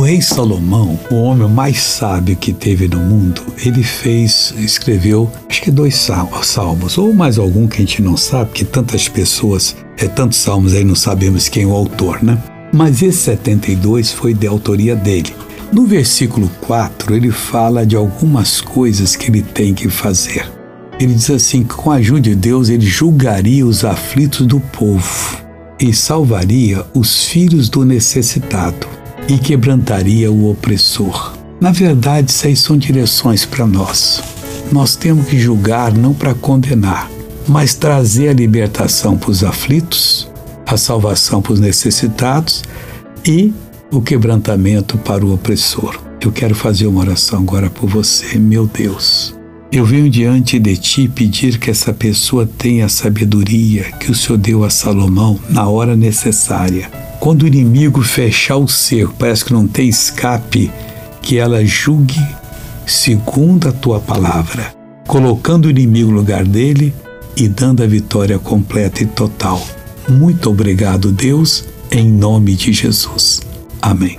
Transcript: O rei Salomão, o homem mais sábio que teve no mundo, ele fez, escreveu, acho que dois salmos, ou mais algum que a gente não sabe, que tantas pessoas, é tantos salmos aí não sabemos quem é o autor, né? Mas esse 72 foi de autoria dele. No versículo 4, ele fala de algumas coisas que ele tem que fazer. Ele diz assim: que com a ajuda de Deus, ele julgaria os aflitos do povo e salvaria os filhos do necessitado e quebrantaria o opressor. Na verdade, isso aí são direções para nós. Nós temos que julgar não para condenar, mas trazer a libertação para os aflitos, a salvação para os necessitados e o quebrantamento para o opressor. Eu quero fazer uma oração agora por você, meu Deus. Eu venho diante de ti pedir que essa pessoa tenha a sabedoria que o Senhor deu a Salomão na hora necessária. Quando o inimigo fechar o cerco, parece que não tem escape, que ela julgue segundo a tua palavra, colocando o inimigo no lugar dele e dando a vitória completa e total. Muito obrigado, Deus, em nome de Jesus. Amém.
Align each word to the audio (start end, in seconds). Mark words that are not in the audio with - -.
O 0.00 0.02
rei 0.02 0.22
Salomão, 0.22 0.98
o 1.10 1.16
homem 1.16 1.46
mais 1.46 1.78
sábio 1.78 2.34
que 2.34 2.54
teve 2.54 2.88
no 2.88 2.98
mundo, 3.00 3.42
ele 3.62 3.82
fez, 3.82 4.54
escreveu, 4.56 5.30
acho 5.46 5.60
que 5.60 5.70
dois 5.70 5.94
salmos, 5.94 6.96
ou 6.96 7.12
mais 7.12 7.36
algum 7.36 7.68
que 7.68 7.76
a 7.76 7.80
gente 7.80 8.00
não 8.00 8.16
sabe, 8.16 8.50
que 8.52 8.64
tantas 8.64 9.10
pessoas, 9.10 9.76
é 9.98 10.08
tantos 10.08 10.38
salmos 10.38 10.72
aí 10.72 10.84
não 10.84 10.94
sabemos 10.94 11.50
quem 11.50 11.64
é 11.64 11.66
o 11.66 11.74
autor, 11.74 12.22
né? 12.22 12.42
Mas 12.72 13.02
esse 13.02 13.18
72 13.18 14.10
foi 14.10 14.32
de 14.32 14.46
autoria 14.46 14.96
dele. 14.96 15.36
No 15.70 15.84
versículo 15.84 16.50
4, 16.62 17.14
ele 17.14 17.30
fala 17.30 17.84
de 17.84 17.94
algumas 17.94 18.58
coisas 18.58 19.14
que 19.14 19.30
ele 19.30 19.42
tem 19.42 19.74
que 19.74 19.90
fazer. 19.90 20.50
Ele 20.98 21.12
diz 21.12 21.28
assim: 21.28 21.62
que 21.62 21.74
com 21.74 21.90
a 21.90 21.96
ajuda 21.96 22.22
de 22.22 22.34
Deus, 22.34 22.70
ele 22.70 22.86
julgaria 22.86 23.66
os 23.66 23.84
aflitos 23.84 24.46
do 24.46 24.60
povo 24.60 25.36
e 25.78 25.92
salvaria 25.92 26.86
os 26.94 27.26
filhos 27.26 27.68
do 27.68 27.84
necessitado 27.84 28.99
e 29.30 29.38
quebrantaria 29.38 30.28
o 30.28 30.50
opressor. 30.50 31.34
Na 31.60 31.70
verdade, 31.70 32.32
isso 32.32 32.48
aí 32.48 32.56
são 32.56 32.76
direções 32.76 33.44
para 33.44 33.64
nós. 33.64 34.20
Nós 34.72 34.96
temos 34.96 35.26
que 35.28 35.38
julgar 35.38 35.92
não 35.92 36.12
para 36.12 36.34
condenar, 36.34 37.08
mas 37.46 37.72
trazer 37.72 38.28
a 38.30 38.32
libertação 38.32 39.16
para 39.16 39.30
os 39.30 39.44
aflitos, 39.44 40.28
a 40.66 40.76
salvação 40.76 41.40
para 41.40 41.52
os 41.52 41.60
necessitados 41.60 42.64
e 43.24 43.54
o 43.92 44.02
quebrantamento 44.02 44.98
para 44.98 45.24
o 45.24 45.32
opressor. 45.32 45.96
Eu 46.20 46.32
quero 46.32 46.54
fazer 46.54 46.88
uma 46.88 47.00
oração 47.00 47.38
agora 47.38 47.70
por 47.70 47.88
você, 47.88 48.36
meu 48.36 48.66
Deus. 48.66 49.32
Eu 49.70 49.86
venho 49.86 50.10
diante 50.10 50.58
de 50.58 50.76
ti 50.76 51.08
pedir 51.08 51.56
que 51.56 51.70
essa 51.70 51.94
pessoa 51.94 52.48
tenha 52.58 52.86
a 52.86 52.88
sabedoria 52.88 53.92
que 53.92 54.10
o 54.10 54.14
Senhor 54.14 54.38
deu 54.38 54.64
a 54.64 54.70
Salomão 54.70 55.38
na 55.48 55.68
hora 55.68 55.94
necessária. 55.94 56.99
Quando 57.20 57.42
o 57.42 57.46
inimigo 57.46 58.02
fechar 58.02 58.56
o 58.56 58.66
cerco, 58.66 59.14
parece 59.18 59.44
que 59.44 59.52
não 59.52 59.68
tem 59.68 59.88
escape, 59.88 60.72
que 61.20 61.36
ela 61.36 61.62
julgue 61.64 62.18
segundo 62.86 63.68
a 63.68 63.72
tua 63.72 64.00
palavra, 64.00 64.74
colocando 65.06 65.66
o 65.66 65.70
inimigo 65.70 66.10
no 66.10 66.16
lugar 66.16 66.44
dele 66.44 66.94
e 67.36 67.46
dando 67.46 67.82
a 67.82 67.86
vitória 67.86 68.38
completa 68.38 69.02
e 69.02 69.06
total. 69.06 69.62
Muito 70.08 70.50
obrigado, 70.50 71.12
Deus, 71.12 71.64
em 71.90 72.10
nome 72.10 72.56
de 72.56 72.72
Jesus. 72.72 73.42
Amém. 73.82 74.18